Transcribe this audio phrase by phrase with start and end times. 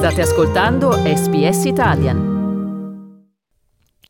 [0.00, 2.30] State ascoltando SBS Italian.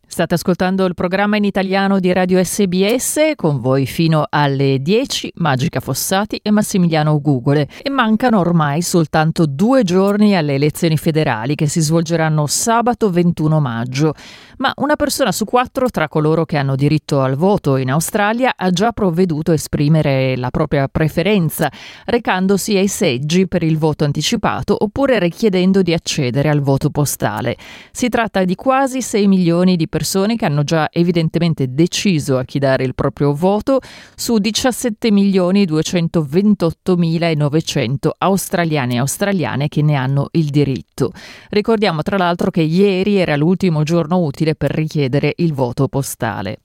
[0.07, 5.81] State ascoltando il programma in italiano di Radio SBS con voi fino alle 10, Magica
[5.81, 7.69] Fossati e Massimiliano Gugole.
[7.83, 14.15] E mancano ormai soltanto due giorni alle elezioni federali che si svolgeranno sabato 21 maggio.
[14.61, 18.69] Ma una persona su quattro tra coloro che hanno diritto al voto in Australia ha
[18.69, 21.73] già provveduto a esprimere la propria preferenza,
[22.05, 27.57] recandosi ai seggi per il voto anticipato oppure richiedendo di accedere al voto postale.
[27.91, 32.59] Si tratta di quasi 6 milioni di persone che hanno già evidentemente deciso a chi
[32.59, 33.81] dare il proprio voto
[34.15, 41.13] su 17 milioni 228.900 australiani e australiane che ne hanno il diritto.
[41.49, 46.59] Ricordiamo tra l'altro che ieri era l'ultimo giorno utile per richiedere il voto postale.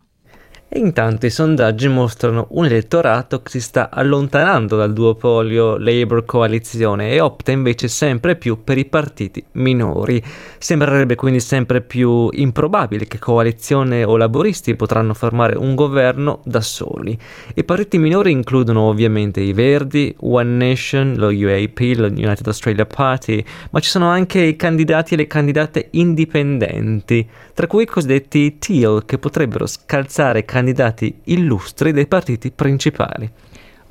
[0.67, 7.21] E intanto i sondaggi mostrano un elettorato che si sta allontanando dal duopolio Labour-coalizione e
[7.21, 10.21] opta invece sempre più per i partiti minori.
[10.57, 17.17] Sembrerebbe quindi sempre più improbabile che coalizione o laboristi potranno formare un governo da soli.
[17.53, 23.41] I partiti minori includono ovviamente i Verdi, One Nation, lo UAP, lo United Australia Party,
[23.69, 29.05] ma ci sono anche i candidati e le candidate indipendenti, tra cui i cosiddetti Teal,
[29.05, 33.31] che potrebbero scalzare candidati illustri dei partiti principali.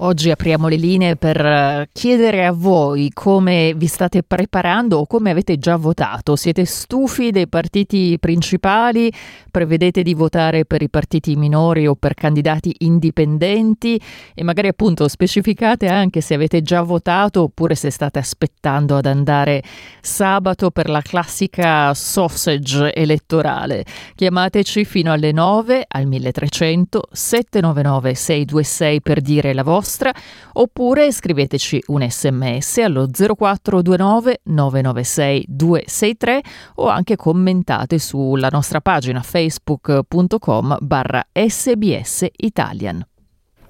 [0.04, 5.30] Oggi apriamo le linee per eh, chiedere a voi come vi state preparando o come
[5.30, 6.36] avete già votato.
[6.36, 9.10] Siete stufi dei partiti principali?
[9.50, 13.98] Prevedete di votare per i partiti minori o per candidati indipendenti?
[14.34, 19.62] E magari appunto specificate anche se avete già votato oppure se state aspettando ad andare
[20.02, 23.86] sabato per la classica sausage elettorale.
[24.14, 30.12] Chiamateci fino alle 9 al 1300 799 626 per dire la vostra vostra
[30.54, 36.42] oppure scriveteci un sms allo 0429 996 263
[36.76, 43.06] o anche commentate sulla nostra pagina facebook.com barra sbs italian.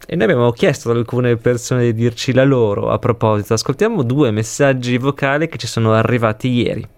[0.06, 3.54] E noi abbiamo chiesto ad alcune persone di dirci la loro a proposito.
[3.54, 6.93] Ascoltiamo due messaggi vocali che ci sono arrivati ieri.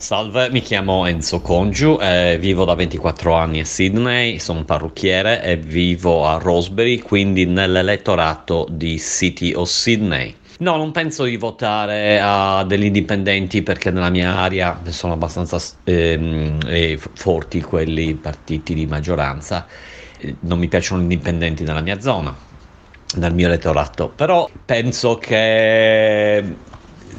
[0.00, 5.58] Salve, mi chiamo Enzo Congiu, eh, vivo da 24 anni a Sydney, sono parrucchiere e
[5.58, 10.34] vivo a Rosebery, quindi nell'elettorato di City of Sydney.
[10.60, 16.98] No, non penso di votare a degli indipendenti perché nella mia area sono abbastanza eh,
[17.12, 19.66] forti quelli partiti di maggioranza.
[20.40, 22.34] Non mi piacciono gli indipendenti nella mia zona,
[23.16, 26.42] nel mio elettorato, però penso che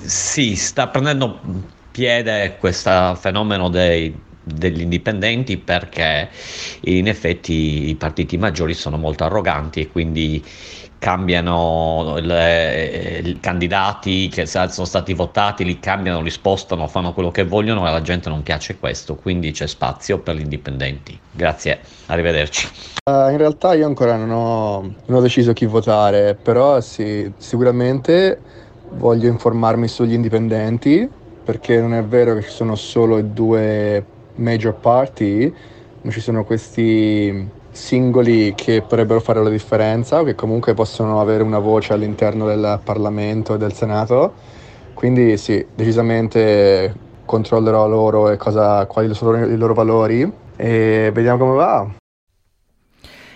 [0.03, 6.29] sì, sta prendendo piede questo fenomeno dei, degli indipendenti perché
[6.81, 10.44] in effetti i partiti maggiori sono molto arroganti e quindi
[11.02, 17.84] cambiano i candidati che sono stati votati, li cambiano, li spostano, fanno quello che vogliono
[17.85, 21.19] e alla gente non piace questo, quindi c'è spazio per gli indipendenti.
[21.31, 22.68] Grazie, arrivederci.
[23.09, 28.40] Uh, in realtà io ancora non ho, non ho deciso chi votare, però sì, sicuramente
[28.91, 31.09] voglio informarmi sugli indipendenti
[31.44, 34.03] perché non è vero che ci sono solo due
[34.35, 35.53] major party,
[36.02, 41.59] ma ci sono questi singoli che potrebbero fare la differenza, che comunque possono avere una
[41.59, 44.34] voce all'interno del Parlamento e del Senato.
[44.94, 46.94] Quindi sì, decisamente
[47.25, 52.01] controllerò loro e cosa, quali sono i loro valori e vediamo come va.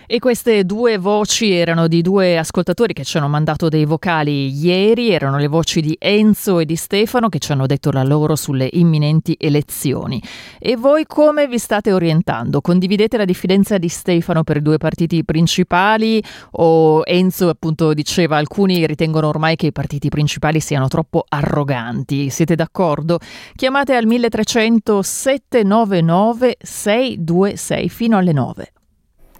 [0.08, 5.10] E queste due voci erano di due ascoltatori che ci hanno mandato dei vocali ieri,
[5.10, 8.68] erano le voci di Enzo e di Stefano che ci hanno detto la loro sulle
[8.70, 10.22] imminenti elezioni.
[10.60, 12.60] E voi come vi state orientando?
[12.60, 18.86] Condividete la diffidenza di Stefano per i due partiti principali o Enzo appunto diceva alcuni
[18.86, 22.30] ritengono ormai che i partiti principali siano troppo arroganti?
[22.30, 23.18] Siete d'accordo?
[23.56, 28.70] Chiamate al 1300 799 626 fino alle 9.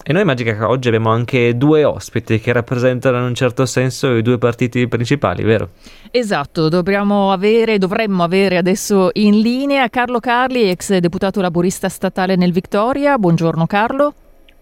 [0.08, 4.22] E noi Magica oggi abbiamo anche due ospiti che rappresentano in un certo senso i
[4.22, 5.70] due partiti principali, vero?
[6.12, 12.52] Esatto, dovremmo avere, dovremmo avere adesso in linea Carlo Carli, ex deputato laburista statale nel
[12.52, 13.18] Victoria.
[13.18, 14.14] Buongiorno Carlo.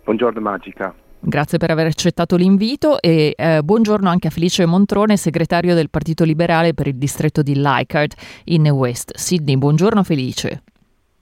[0.05, 0.95] Buongiorno Magica.
[1.21, 6.25] Grazie per aver accettato l'invito e eh, buongiorno anche a Felice Montrone, segretario del Partito
[6.25, 8.15] Liberale per il distretto di Leichhardt
[8.45, 9.59] in West Sydney.
[9.59, 10.63] Buongiorno Felice.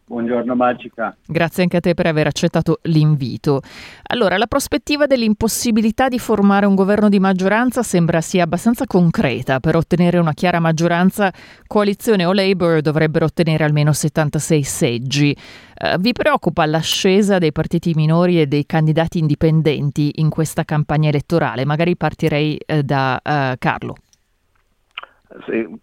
[0.04, 1.16] Buongiorno Magica.
[1.24, 3.62] Grazie anche a te per aver accettato l'invito.
[4.08, 9.60] Allora, la prospettiva dell'impossibilità di formare un governo di maggioranza sembra sia abbastanza concreta.
[9.60, 11.32] Per ottenere una chiara maggioranza,
[11.66, 15.36] coalizione o Labour dovrebbero ottenere almeno 76 seggi.
[15.80, 21.64] Uh, vi preoccupa l'ascesa dei partiti minori e dei candidati indipendenti in questa campagna elettorale?
[21.64, 23.94] Magari partirei uh, da uh, Carlo.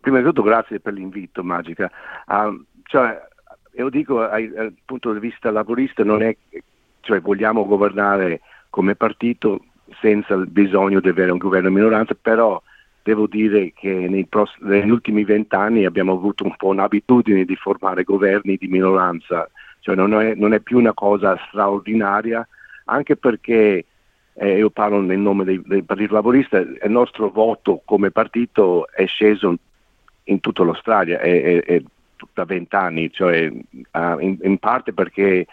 [0.01, 1.89] prima di tutto grazie per l'invito, Magica.
[2.27, 3.27] Uh, cioè,
[3.80, 6.36] io dico dal punto di vista laborista, non è,
[7.00, 9.64] cioè, vogliamo governare come partito
[10.02, 12.62] senza il bisogno di avere un governo minoranza, però
[13.02, 18.58] devo dire che pross- negli ultimi vent'anni abbiamo avuto un po' un'abitudine di formare governi
[18.58, 19.50] di minoranza,
[19.80, 22.46] cioè non è, non è più una cosa straordinaria,
[22.86, 23.86] anche perché
[24.34, 29.06] eh, io parlo nel nome del, del Partito Laborista, il nostro voto come partito è
[29.06, 29.56] sceso
[30.26, 31.81] in tutta l'Australia è, è, è
[32.33, 35.45] da vent'anni, cioè, uh, in, in, parte perché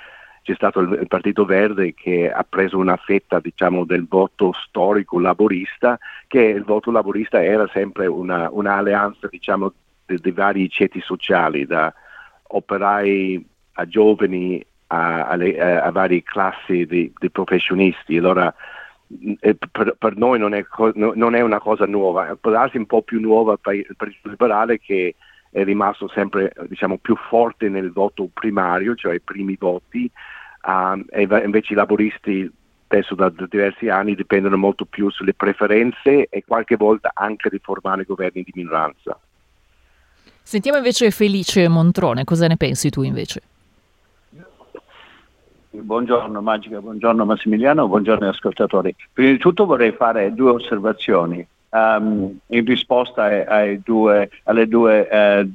[0.43, 5.19] c'è stato il, il, Partito Verde che ha preso una fetta diciamo, del voto storico
[5.19, 9.73] laborista, che il voto laborista era sempre una, un'alleanza diciamo,
[10.05, 11.93] di, di vari ceti sociali, da
[12.49, 18.17] operai a giovani a, a, a, a varie classi di, di professionisti.
[18.17, 18.55] Allora,
[19.41, 20.65] eh, per, per, noi non è,
[20.95, 24.79] non è, una cosa nuova, può darsi un po' più nuova per il Partito Liberale
[24.79, 25.15] che
[25.57, 30.11] è rimasto sempre diciamo, più forte nel voto primario, cioè i primi voti,
[30.65, 32.53] uh, e invece i laboristi
[32.89, 37.59] adesso da, da, diversi anni dipendono molto più sulle preferenze e qualche volta anche di
[37.59, 39.19] formare governi di minoranza.
[40.43, 43.43] Sentiamo invece Felice Montrone, cosa ne pensi tu invece?
[45.71, 48.95] Buongiorno Magica, buongiorno Massimiliano, buongiorno ascoltatori.
[49.11, 55.09] Prima di tutto vorrei fare due osservazioni um, in risposta ai, ai due, alle, due,
[55.09, 55.49] eh,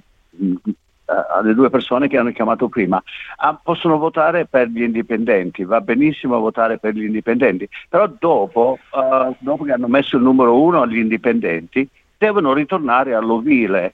[1.06, 3.02] alle, due, persone che hanno chiamato prima.
[3.38, 9.36] Ah, possono votare per gli indipendenti, va benissimo votare per gli indipendenti, però dopo, uh,
[9.40, 11.88] dopo che hanno messo il numero uno agli indipendenti,
[12.18, 13.94] devono ritornare all'ovile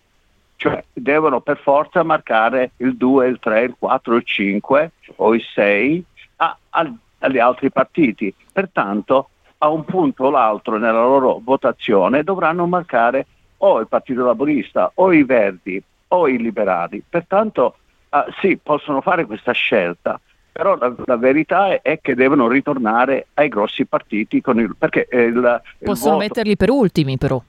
[0.57, 5.41] cioè devono per forza marcare il 2, il 3, il 4, il 5 o il
[5.53, 6.03] 6
[6.37, 8.33] a, a, agli altri partiti.
[8.51, 9.29] Pertanto
[9.59, 13.25] a un punto o l'altro nella loro votazione dovranno marcare
[13.57, 17.03] o il Partito Laborista o i Verdi o i Liberali.
[17.07, 17.75] Pertanto
[18.09, 20.19] uh, sì, possono fare questa scelta,
[20.51, 25.19] però la, la verità è, è, che devono ritornare ai grossi partiti il, perché il,
[25.19, 26.23] il possono voto...
[26.23, 27.41] metterli per ultimi però.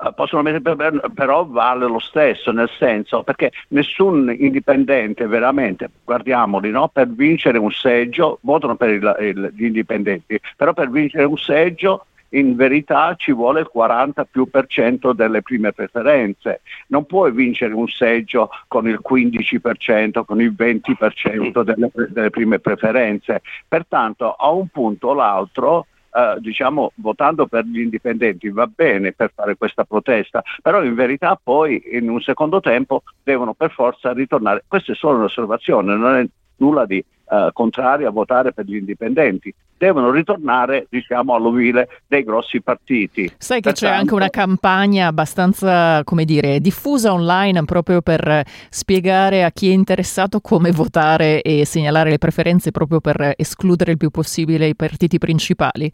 [0.00, 6.70] Eh, possono mettere per, però vale lo stesso, nel senso perché nessun indipendente veramente, guardiamoli,
[6.70, 6.88] no?
[6.88, 12.06] per vincere un seggio, votano per il, il, gli indipendenti, però per vincere un seggio
[12.32, 16.60] in verità ci vuole il 40 più per cento delle prime preferenze.
[16.88, 23.40] Non puoi vincere un seggio con il 15%, con il 20% delle, delle prime preferenze.
[23.66, 29.32] Pertanto a un punto o l'altro eh, diciamo, votando per gli indipendenti va bene per
[29.34, 34.64] fare questa protesta, però in verità poi in un secondo tempo devono per forza ritornare.
[34.66, 36.26] Questa è solo un'osservazione, non è
[36.56, 39.54] nulla di eh, contrario a votare per gli indipendenti.
[39.76, 43.30] Devono ritornare diciamo, all'ovile dei grossi partiti.
[43.38, 43.80] Sai che Pertanto...
[43.80, 49.72] c'è anche una campagna abbastanza, come dire, diffusa online proprio per spiegare a chi è
[49.72, 55.18] interessato come votare e segnalare le preferenze proprio per escludere il più possibile i partiti
[55.18, 55.92] principali.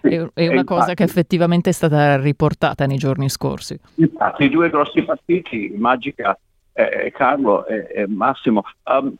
[0.00, 3.78] È, una cosa che effettivamente è stata riportata nei giorni scorsi.
[3.96, 6.38] Infatti, i due grossi partiti, Magica
[6.72, 9.14] e Carlo e, e Massimo, um,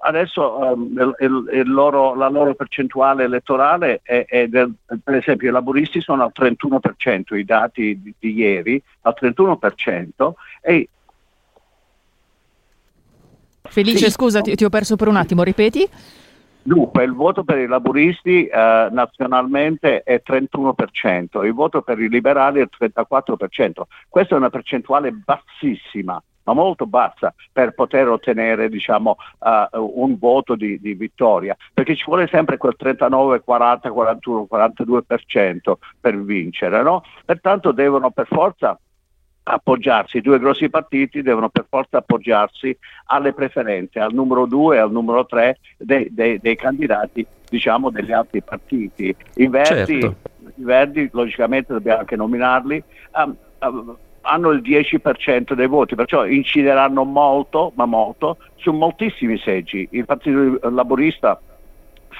[0.00, 5.52] adesso um, il, il loro, la loro percentuale elettorale è, è del, per esempio i
[5.52, 10.88] laburisti sono al 31%, i dati di, di ieri, al 31% e
[13.70, 14.10] Felice, sì.
[14.10, 15.86] scusa, ti, ti, ho perso per un attimo, ripeti?
[16.62, 22.60] Dunque, il voto per i laburisti eh, nazionalmente è 31%, il voto per i liberali
[22.60, 23.82] è il 34%.
[24.08, 30.54] Questa è una percentuale bassissima ma molto bassa per poter ottenere diciamo, uh, un voto
[30.54, 36.82] di, di, vittoria, perché ci vuole sempre quel 39, 40, 41, 42% per vincere.
[36.82, 37.02] No?
[37.24, 38.78] Pertanto devono per forza
[39.42, 42.76] appoggiarsi, i due grossi partiti devono per forza appoggiarsi
[43.06, 48.12] alle preferenze, al numero 2 e al numero 3 dei, dei, dei candidati diciamo, degli
[48.12, 49.14] altri partiti.
[49.36, 50.16] I Verdi, certo.
[50.54, 52.82] i Verdi logicamente dobbiamo anche nominarli,
[53.14, 53.96] um, um,
[54.28, 59.88] hanno il 10% dei voti, perciò incideranno molto, ma molto, su moltissimi seggi.
[59.92, 61.40] Il Partito Laborista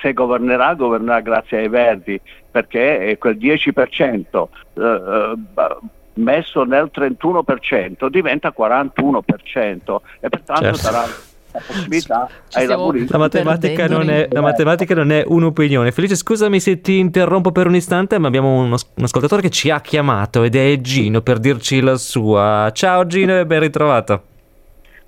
[0.00, 5.77] se governerà, governerà grazie ai Verdi, perché quel 10% eh, eh,
[6.15, 10.79] messo nel 31% diventa 41% e pertanto certo.
[10.79, 11.05] sarà
[11.52, 13.12] la possibilità ai laburisti.
[13.12, 15.93] La matematica, non è, la matematica non è un'opinione.
[15.93, 19.71] Felice, scusami se ti interrompo per un istante, ma abbiamo uno, un ascoltatore che ci
[19.71, 22.71] ha chiamato ed è Gino per dirci la sua.
[22.73, 24.23] Ciao Gino e ben ritrovato.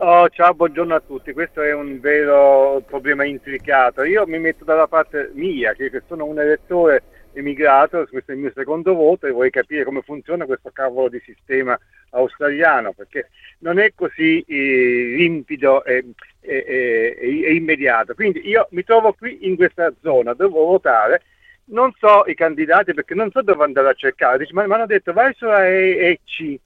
[0.02, 1.32] Oh, ciao, buongiorno a tutti.
[1.32, 4.02] Questo è un vero problema intricato.
[4.02, 8.52] Io mi metto dalla parte mia, che sono un elettore emigrato, questo è il mio
[8.54, 11.78] secondo voto e vorrei capire come funziona questo cavolo di sistema
[12.10, 16.04] australiano, perché non è così eh, limpido e,
[16.40, 18.14] e, e, e, immediato.
[18.14, 21.22] Quindi io mi trovo qui in questa zona, devo votare,
[21.66, 24.86] non so i candidati perché non so dove andare a cercare, Dice, ma mi hanno
[24.86, 26.58] detto vai sulla EC,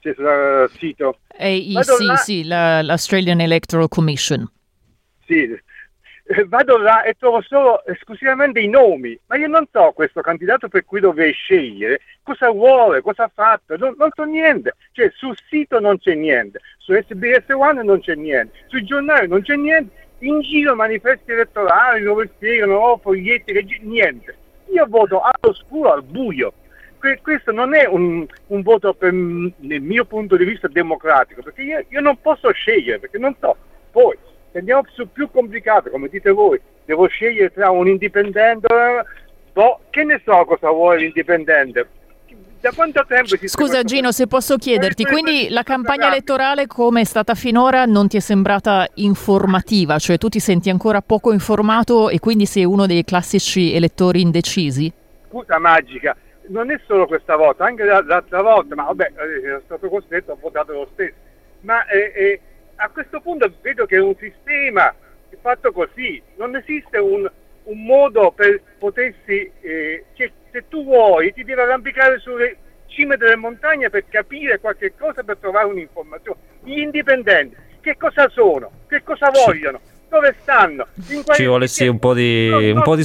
[0.00, 1.18] cioè sul sito.
[1.38, 4.48] AEC, sì, la, l'Australian Electoral Commission.
[5.24, 5.48] Sì,
[6.46, 10.84] vado là e trovo solo esclusivamente i nomi, ma io non so questo candidato per
[10.84, 15.80] cui dovrei scegliere cosa vuole, cosa ha fatto, non, non so niente, cioè sul sito
[15.80, 20.40] non c'è niente, su SBS One non c'è niente, sui giornali non c'è niente, in
[20.40, 24.36] giro manifesti elettorali dove spiegano, oh, foglietti, niente.
[24.72, 26.52] Io voto all'oscuro, al buio.
[27.22, 31.84] questo non è un, un voto per, nel mio punto di vista democratico, perché io,
[31.88, 33.56] io non posso scegliere, perché non so.
[33.90, 34.16] Poi,
[34.52, 38.66] se andiamo sul più complicato, come dite voi, devo scegliere tra un indipendente,
[39.52, 41.88] boh, che ne so cosa vuole l'indipendente.
[42.60, 47.04] Da quanto tempo esiste Scusa Gino, se posso chiederti, quindi la campagna elettorale come è
[47.04, 49.98] stata finora non ti è sembrata informativa?
[49.98, 54.92] Cioè tu ti senti ancora poco informato e quindi sei uno dei classici elettori indecisi?
[55.30, 56.14] Scusa magica,
[56.48, 60.38] non è solo questa volta, anche l'altra volta, ma vabbè, eh, sono stato costretto, ho
[60.38, 61.14] votato lo stesso.
[61.60, 62.40] Ma eh, eh,
[62.80, 64.94] a questo punto vedo che è un sistema
[65.40, 67.30] fatto così, non esiste un,
[67.64, 72.56] un modo per potersi, eh, cioè, se tu vuoi ti devi arrampicare sulle
[72.86, 76.38] cime delle montagne per capire qualche cosa, per trovare un'informazione.
[76.64, 78.70] Gli indipendenti, che cosa sono?
[78.88, 79.80] Che cosa vogliono?
[80.08, 80.86] Dove stanno?
[81.32, 82.72] Ci vuole sì un po' di...
[82.74, 83.04] Un po di...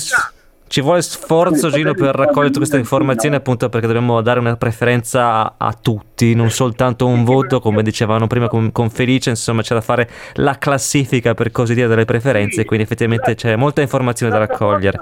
[0.75, 5.55] Ci vuole sforzo, Gino, per raccogliere tutte queste informazioni, appunto perché dobbiamo dare una preferenza
[5.57, 9.79] a, tutti, non soltanto un voto, come dicevano prima con, con, Felice, insomma c'è da
[9.79, 14.99] fare la classifica, per così dire, delle preferenze, quindi effettivamente c'è molta informazione da raccogliere.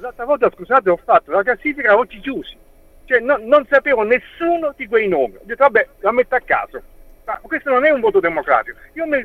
[0.00, 2.56] L'altra volta, scusate, ho fatto la classifica a occhi chiusi,
[3.04, 6.82] cioè no, non sapevo nessuno di quei nomi, ho detto vabbè, la metto a caso,
[7.24, 9.24] ma questo non è un voto democratico, io mi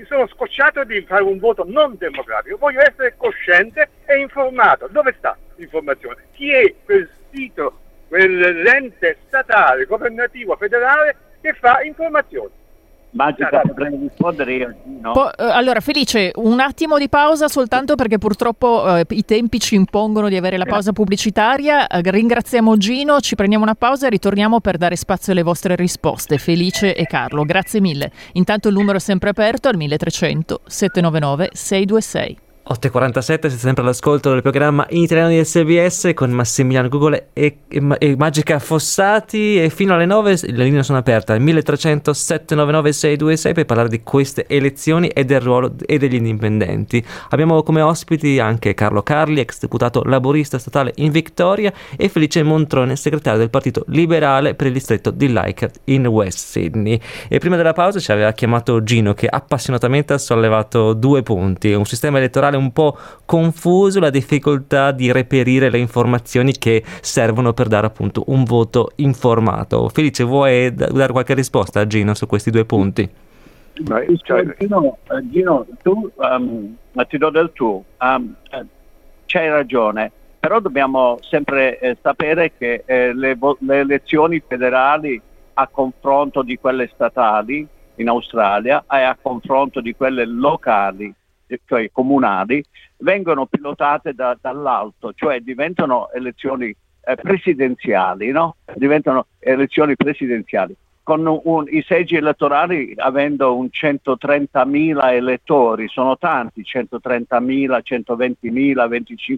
[0.00, 4.88] mi sono scocciato di fare un voto non democratico, voglio essere cosciente e informato.
[4.90, 6.24] Dove sta l'informazione?
[6.32, 7.78] Chi è quel sito,
[8.08, 12.59] quell'ente statale, governativo, federale che fa informazioni?
[13.12, 14.74] Magica, potrei rispondere io.
[15.00, 15.12] No?
[15.12, 19.74] Po- eh, allora, Felice, un attimo di pausa soltanto perché purtroppo eh, i tempi ci
[19.74, 21.86] impongono di avere la pausa pubblicitaria.
[21.86, 26.38] Eh, ringraziamo Gino, ci prendiamo una pausa e ritorniamo per dare spazio alle vostre risposte.
[26.38, 28.12] Felice e Carlo, grazie mille.
[28.34, 32.48] Intanto il numero è sempre aperto al 1300 799 626.
[32.70, 37.96] 8.47, siete sempre all'ascolto del programma in italiano di SBS con Massimiliano Google e, e,
[37.98, 43.54] e, Magica Fossati e fino alle 9 le linee sono aperte al 1300 799 626
[43.54, 47.04] per parlare di queste elezioni e del ruolo e degli indipendenti.
[47.30, 52.94] Abbiamo come ospiti anche Carlo Carli, ex deputato laborista statale in Victoria e Felice Montrone,
[52.94, 57.00] segretario del Partito Liberale per il distretto di Leichhardt in West Sydney.
[57.26, 61.84] E prima della pausa ci aveva chiamato Gino che appassionatamente ha sollevato due punti, un
[61.84, 67.86] sistema elettorale un po' confuso la difficoltà di reperire le informazioni che servono per dare
[67.86, 69.88] appunto un voto informato.
[69.88, 73.08] Felice, vuoi dare qualche risposta a Gino su questi due punti?
[73.86, 74.44] Ma, cioè...
[74.58, 76.76] Gino, eh, Gino, tu um,
[77.08, 78.34] ti do del tuo, um,
[79.26, 85.20] c'hai ragione, però dobbiamo sempre eh, sapere che eh, le, le elezioni federali
[85.54, 91.12] a confronto di quelle statali in Australia e a confronto di quelle locali
[91.64, 92.62] cioè comunali,
[92.98, 98.56] vengono pilotate da, dall'alto, cioè diventano elezioni eh, presidenziali, no?
[98.74, 100.76] diventano elezioni presidenziali.
[101.02, 108.36] Con un, i seggi elettorali avendo un 130.000 elettori, sono tanti, 130.000, 120.000,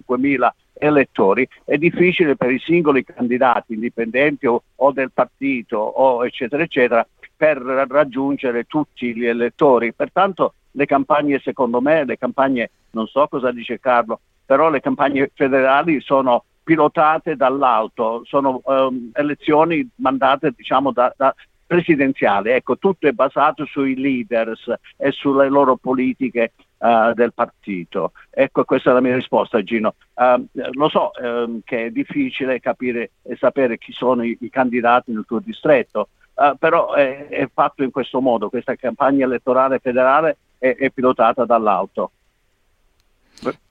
[0.05, 6.63] 25.000 elettori, è difficile per i singoli candidati indipendenti o, o del partito o eccetera
[6.63, 9.93] eccetera per raggiungere tutti gli elettori.
[9.93, 15.31] Pertanto le campagne, secondo me, le campagne, non so cosa dice Carlo, però le campagne
[15.33, 21.33] federali sono pilotate dall'alto, sono um, elezioni mandate diciamo da, da
[21.65, 28.11] presidenziali, ecco, tutto è basato sui leaders e sulle loro politiche uh, del partito.
[28.29, 29.95] Ecco, questa è la mia risposta Gino.
[30.13, 35.11] Uh, lo so uh, che è difficile capire e sapere chi sono i, i candidati
[35.11, 40.37] nel tuo distretto, Uh, però è, è, fatto in questo modo, questa campagna elettorale federale
[40.57, 42.11] è, è pilotata dall'alto.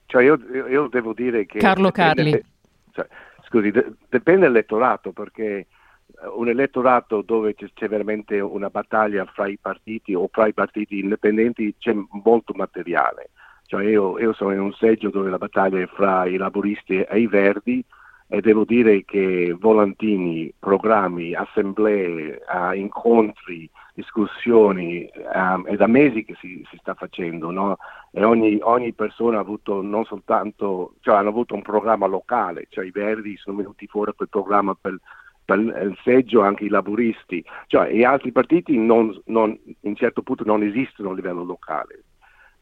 [0.05, 0.37] Cioè io,
[0.69, 1.57] io, devo dire che...
[1.57, 2.39] Carlo Carli.
[2.91, 3.07] Cioè,
[3.47, 5.65] scusi, de, dipende dall'elettorato perché eh,
[6.35, 10.99] un elettorato dove c'è, c'è, veramente una battaglia fra i partiti o fra i partiti
[10.99, 13.31] indipendenti c'è molto materiale.
[13.65, 17.19] Cioè io, io sono in un seggio dove la battaglia è fra i laboristi e
[17.19, 17.83] i verdi
[18.33, 26.33] e devo dire che volantini, programmi, assemblee, uh, incontri, discussioni, um, è da mesi che
[26.39, 27.77] si, si sta facendo no?
[28.09, 32.85] e ogni, ogni, persona ha avuto non soltanto, cioè hanno avuto un programma locale, cioè
[32.85, 34.97] i Verdi sono venuti fuori quel programma per,
[35.45, 40.23] per il seggio anche i laburisti, cioè gli altri partiti non, non, in un certo
[40.23, 42.03] punto non esistono a livello locale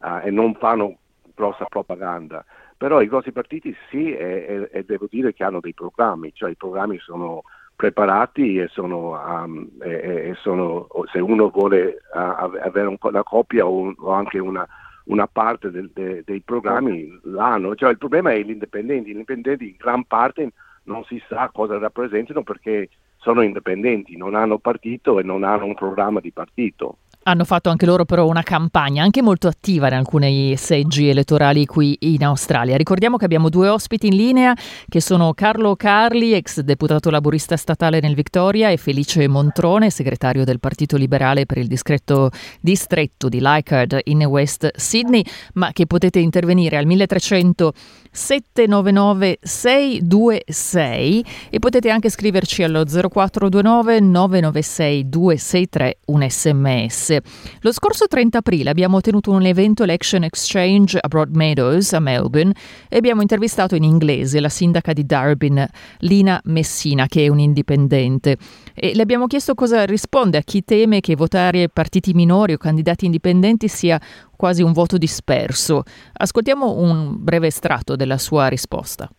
[0.00, 0.98] uh, e non fanno
[1.34, 2.44] grossa propaganda
[2.82, 6.56] però i grossi partiti sì e, e, devo dire che hanno dei programmi, cioè i
[6.56, 7.44] programmi sono
[7.76, 12.18] preparati e sono, um, e, e sono se uno vuole uh,
[12.60, 14.66] avere un, una copia o, o anche una,
[15.04, 19.68] una parte del, de, dei programmi l'hanno, cioè il problema è gli indipendenti, gli indipendenti
[19.68, 20.50] in gran parte
[20.82, 25.74] non si sa cosa rappresentano perché sono indipendenti, non hanno partito e non hanno un
[25.74, 26.96] programma di partito.
[27.24, 31.96] Hanno fatto anche loro però una campagna anche molto attiva in alcuni seggi elettorali qui
[32.00, 32.76] in Australia.
[32.76, 34.56] Ricordiamo che abbiamo due ospiti in linea
[34.88, 40.58] che sono Carlo Carli, ex deputato laburista statale nel Victoria, e Felice Montrone, segretario del
[40.58, 45.24] Partito Liberale per il discreto distretto di Leichhardt in West Sydney,
[45.54, 47.72] ma che potete intervenire al 1300
[48.10, 57.11] 799 626 e potete anche scriverci allo 0429 996 263 un sms.
[57.60, 62.52] Lo scorso 30 aprile abbiamo tenuto un evento Election Exchange a Broadmeadows a Melbourne
[62.88, 65.66] e abbiamo intervistato in inglese la sindaca di Darwin,
[65.98, 68.36] Lina Messina, che è un indipendente.
[68.74, 73.04] E le abbiamo chiesto cosa risponde a chi teme che votare partiti minori o candidati
[73.04, 74.00] indipendenti sia
[74.36, 75.82] quasi un voto disperso.
[76.12, 79.10] Ascoltiamo un breve estratto della sua risposta.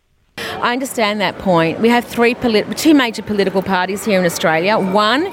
[0.63, 1.82] I understand that point.
[1.82, 4.79] We have three polit- two major political parties here in Australia.
[4.79, 5.24] One,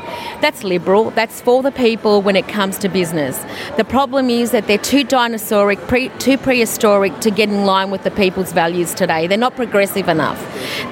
[0.40, 3.40] that's Liberal, that's for the people when it comes to business.
[3.76, 8.02] The problem is that they're too dinosauric, pre- too prehistoric to get in line with
[8.02, 9.28] the people's values today.
[9.28, 10.40] They're not progressive enough.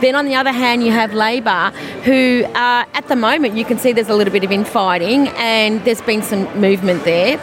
[0.01, 1.73] Then on the other hand, you have Labor,
[2.05, 5.85] who uh, at the moment you can see there's a little bit of infighting and
[5.85, 7.41] there's been some movement there.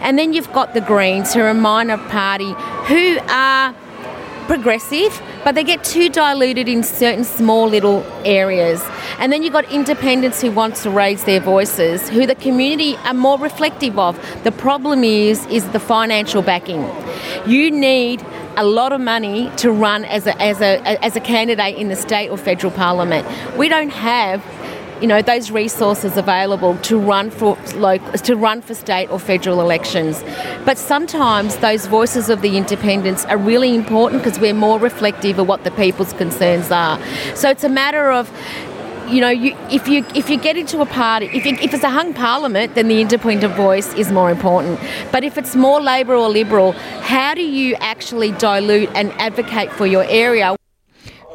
[0.00, 2.54] And then you've got the Greens, who are a minor party,
[2.86, 3.74] who are
[4.48, 8.82] progressive, but they get too diluted in certain small little areas.
[9.18, 13.14] And then you've got independents who want to raise their voices, who the community are
[13.14, 14.18] more reflective of.
[14.42, 16.90] The problem is, is the financial backing.
[17.46, 18.24] You need
[18.56, 21.96] a lot of money to run as a, as a, as a candidate in the
[21.96, 23.28] state or federal parliament.
[23.56, 24.42] We don't have
[25.00, 29.60] you know those resources available to run for local, to run for state or federal
[29.60, 30.22] elections.
[30.64, 35.46] But sometimes those voices of the independents are really important because we're more reflective of
[35.46, 36.98] what the people's concerns are.
[37.34, 38.30] So it's a matter of
[39.08, 41.84] you know, you, if you if you get into a party, if, you, if it's
[41.84, 44.78] a hung parliament, then the independent voice is more important.
[45.10, 49.86] But if it's more Labor or Liberal, how do you actually dilute and advocate for
[49.86, 50.57] your area?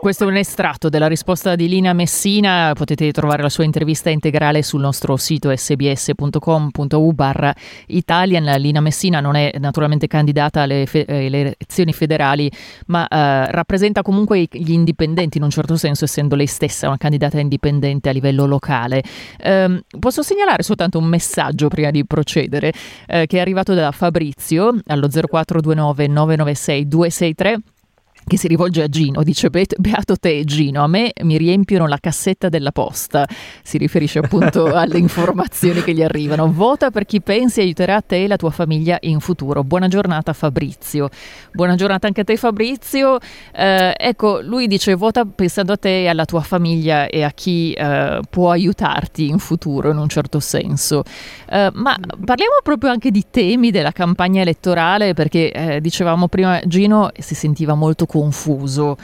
[0.03, 4.61] Questo è un estratto della risposta di Lina Messina, potete trovare la sua intervista integrale
[4.61, 7.55] sul nostro sito sbs.com.u barra
[7.87, 8.43] Italian.
[8.59, 12.51] Lina Messina non è naturalmente candidata alle, fe- alle elezioni federali,
[12.87, 17.39] ma eh, rappresenta comunque gli indipendenti in un certo senso, essendo lei stessa una candidata
[17.39, 19.01] indipendente a livello locale.
[19.39, 22.73] Eh, posso segnalare soltanto un messaggio prima di procedere,
[23.07, 27.61] eh, che è arrivato da Fabrizio allo 0429 996 263
[28.25, 32.49] che si rivolge a Gino, dice beato te Gino, a me mi riempiono la cassetta
[32.49, 33.27] della posta,
[33.61, 38.27] si riferisce appunto alle informazioni che gli arrivano, vota per chi pensi aiuterà te e
[38.27, 41.09] la tua famiglia in futuro, buona giornata Fabrizio,
[41.51, 43.17] buona giornata anche a te Fabrizio,
[43.53, 47.73] eh, ecco lui dice vota pensando a te e alla tua famiglia e a chi
[47.73, 51.03] eh, può aiutarti in futuro in un certo senso,
[51.49, 57.09] eh, ma parliamo proprio anche di temi della campagna elettorale perché eh, dicevamo prima Gino
[57.17, 58.95] si sentiva molto confuso.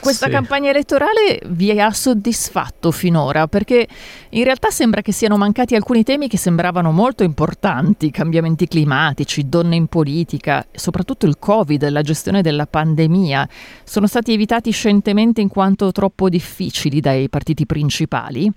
[0.00, 0.32] Questa sì.
[0.32, 3.48] campagna elettorale vi ha soddisfatto finora?
[3.48, 3.88] Perché
[4.30, 9.74] in realtà sembra che siano mancati alcuni temi che sembravano molto importanti, cambiamenti climatici, donne
[9.74, 13.48] in politica, soprattutto il Covid, la gestione della pandemia,
[13.82, 18.50] sono stati evitati scientemente in quanto troppo difficili dai partiti principali?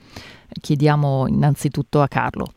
[0.62, 2.55] Chiediamo innanzitutto a Carlo.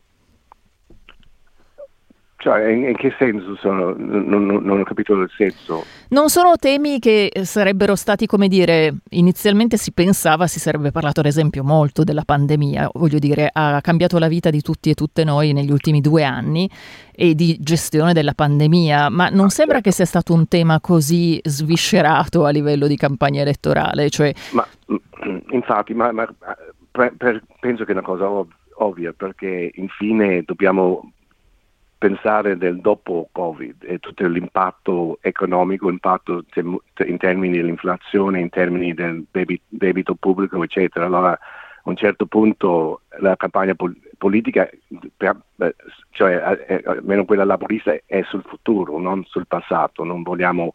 [2.41, 3.97] Cioè, in, che senso sono?
[3.99, 5.85] Non, non, non, ho capito il senso.
[6.11, 11.27] Non sono temi che sarebbero stati, come dire, inizialmente si pensava, si sarebbe parlato ad
[11.27, 15.53] esempio molto della pandemia, voglio dire, ha cambiato la vita di tutti e tutte noi
[15.53, 16.71] negli ultimi due anni
[17.13, 19.89] e di gestione della pandemia, ma non ah, sembra certo.
[19.89, 24.11] che sia stato un tema così sviscerato a livello di campagna elettorale.
[24.11, 24.33] Cioè...
[24.53, 24.65] Ma,
[25.51, 26.33] infatti, ma, ma
[26.93, 31.11] per, per, penso che è una cosa ov- ovvia, perché infine dobbiamo
[31.99, 39.27] pensare del dopo Covid e tutto l'impatto economico, impatto in termini dell'inflazione, in termini del
[39.69, 41.07] debito pubblico, eccetera.
[41.07, 43.75] Allora a un certo punto la campagna
[44.17, 44.69] politica,
[46.11, 50.05] cioè almeno quella laborista, è sul futuro, non sul passato.
[50.05, 50.75] Non vogliamo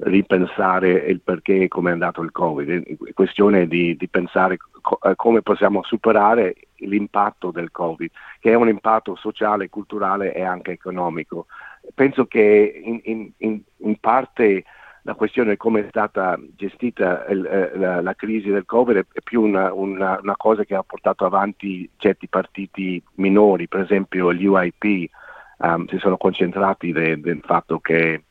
[0.00, 5.00] ripensare il perché e come è andato il Covid, è questione di, di pensare co-
[5.16, 8.10] come possiamo superare l'impatto del Covid,
[8.40, 11.46] che è un impatto sociale, culturale e anche economico.
[11.94, 14.64] Penso che in, in, in, parte
[15.02, 19.20] la questione di come è stata gestita il, eh, la, la, crisi del Covid è
[19.22, 24.44] più una, una, una, cosa che ha portato avanti certi partiti minori, per esempio gli
[24.44, 25.10] UIP
[25.58, 28.24] um, si sono concentrati de fatto che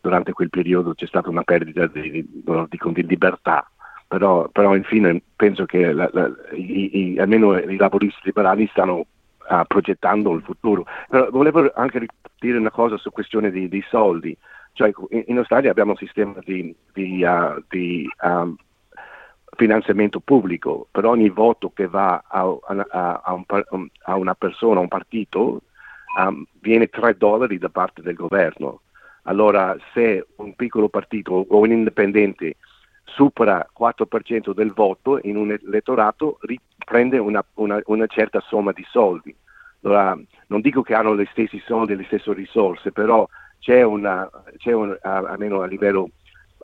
[0.00, 3.68] durante quel periodo c'è stata una perdita di, di, di libertà,
[4.14, 8.98] però, però, infine penso che la, la, i, i, almeno i laboristi liberali stanno
[9.48, 10.86] uh, progettando il futuro.
[11.08, 12.06] Però volevo anche
[12.38, 14.36] dire una cosa su questione di, di soldi.
[14.72, 14.92] Cioè,
[15.26, 18.54] in, Australia abbiamo un sistema di, di, uh, di um,
[19.56, 24.82] finanziamento pubblico, per ogni voto che va a, a, a, un, a una persona, a
[24.82, 25.62] un partito,
[26.24, 28.82] um, viene 3 dollari da parte del governo.
[29.24, 32.58] Allora se un piccolo partito o un indipendente
[33.04, 36.38] supera il 4% del voto in un elettorato
[36.84, 39.34] prende una, una, una, certa somma di soldi.
[39.82, 44.72] Allora, non dico che hanno gli stessi soldi le stesse risorse, però c'è, una, c'è
[44.72, 46.10] un, almeno a livello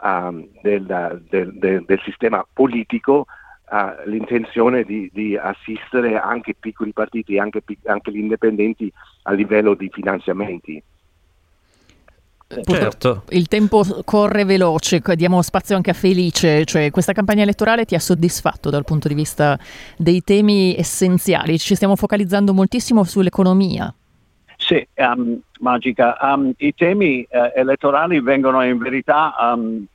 [0.03, 0.85] um, del,
[1.29, 3.26] del, del, del, sistema politico
[3.70, 9.88] uh, l'intenzione di, di, assistere anche piccoli partiti, anche, anche gli indipendenti a livello di
[9.90, 10.83] finanziamenti.
[12.64, 13.22] Certo.
[13.28, 18.00] Il tempo corre veloce, diamo spazio anche a Felice, cioè questa campagna elettorale ti ha
[18.00, 19.56] soddisfatto dal punto di vista
[19.96, 21.58] dei temi essenziali?
[21.60, 23.94] Ci stiamo focalizzando moltissimo sull'economia.
[24.56, 29.86] Sì, um, Magica, um, i temi uh, elettorali vengono in verità um,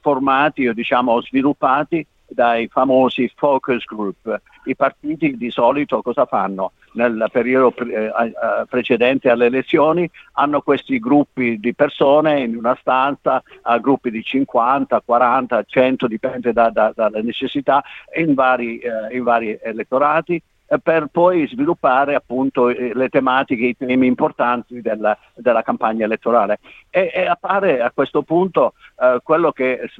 [0.00, 4.40] formati o diciamo sviluppati dai famosi focus group.
[4.64, 6.72] I partiti di solito cosa fanno?
[6.92, 13.42] Nel periodo pre- eh, precedente alle elezioni hanno questi gruppi di persone in una stanza,
[13.62, 17.82] uh, gruppi di 50, 40, 100, dipende da, da, dalle necessità,
[18.16, 20.42] in vari, eh, in vari elettorati
[20.78, 26.60] per poi sviluppare appunto eh, le tematiche, i temi importanti della, della campagna elettorale.
[26.90, 29.90] E, e, appare a questo punto eh, quello che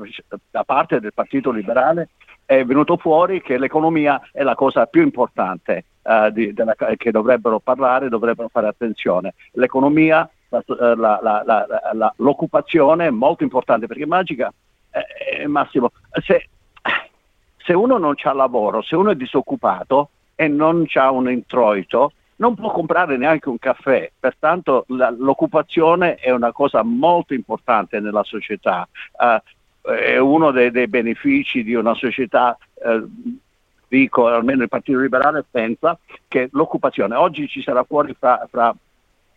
[0.50, 2.10] da parte del Partito Liberale
[2.44, 7.58] è venuto fuori che l'economia è la cosa più importante eh, di, della, che dovrebbero
[7.58, 9.34] parlare, dovrebbero fare attenzione.
[9.52, 14.52] L'economia, la, la, l'occupazione è molto importante perché Magica,
[14.90, 15.92] eh, Massimo,
[16.24, 16.48] se,
[17.56, 22.54] se uno non ha lavoro, se uno è disoccupato, e non ha un introito, non
[22.54, 28.88] può comprare neanche un caffè, pertanto la, l'occupazione è una cosa molto importante nella società,
[29.18, 33.06] uh, è uno dei, dei, benefici di una società, uh,
[33.86, 38.74] dico almeno il Partito Liberale pensa che l'occupazione, oggi ci sarà fuori fra, fra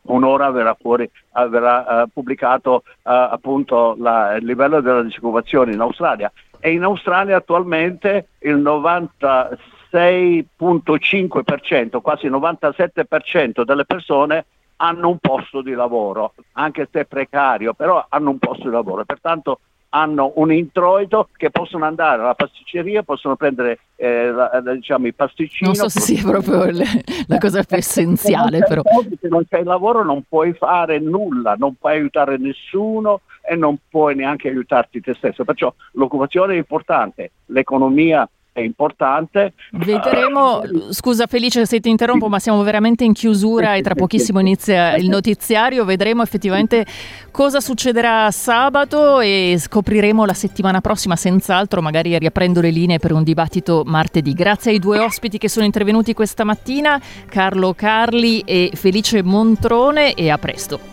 [0.03, 1.09] un'ora verrà, fuori,
[1.49, 6.31] verrà uh, pubblicato appunto la, il livello della disoccupazione in Australia.
[6.61, 9.57] E in Australia attualmente il 96
[9.93, 14.45] 6.5%, quasi 97% delle persone
[14.77, 19.05] hanno un posto di lavoro, anche se precario, però hanno un posto di lavoro.
[19.05, 19.59] Pertanto
[19.95, 25.67] hanno un introito che possono andare alla pasticceria, possono prendere eh, la, diciamo, i pasticcini.
[25.67, 26.85] Non so se sia proprio le,
[27.27, 28.81] la cosa più essenziale, però.
[29.21, 33.77] Se non c'è il lavoro non puoi fare nulla, non puoi aiutare nessuno e non
[33.87, 35.43] puoi neanche aiutarti te stesso.
[35.43, 39.53] Perciò l'occupazione è importante, l'economia è importante.
[39.71, 40.61] Vedremo,
[40.91, 45.09] scusa Felice se ti interrompo, ma siamo veramente in chiusura e tra pochissimo inizia il
[45.09, 46.85] notiziario, vedremo effettivamente
[47.31, 53.23] cosa succederà sabato e scopriremo la settimana prossima, senz'altro, magari riaprendo le linee per un
[53.23, 54.33] dibattito martedì.
[54.33, 60.29] Grazie ai due ospiti che sono intervenuti questa mattina, Carlo Carli e Felice Montrone e
[60.29, 60.92] a presto.